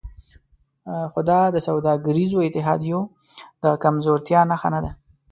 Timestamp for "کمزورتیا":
3.83-4.41